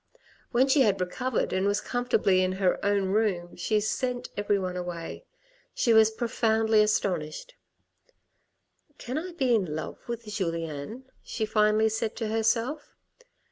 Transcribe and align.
When 0.49 0.67
she 0.67 0.81
had 0.81 0.99
recovered 0.99 1.53
and 1.53 1.67
was 1.67 1.79
comfortably 1.79 2.41
in 2.41 2.53
her 2.53 2.83
own 2.83 3.09
room 3.09 3.55
she 3.55 3.79
sent 3.79 4.29
everyone 4.35 4.75
away. 4.75 5.25
She 5.75 5.93
was 5.93 6.09
profoundly 6.09 6.81
astonished." 6.81 7.53
Can 8.97 9.19
I 9.19 9.33
be 9.33 9.53
in 9.53 9.75
love 9.75 9.99
with 10.07 10.25
Julien?" 10.25 11.05
she 11.23 11.45
finally 11.45 11.87
said 11.89 12.15
to 12.15 12.29
herself. 12.29 12.95